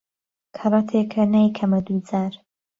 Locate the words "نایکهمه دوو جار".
1.33-2.33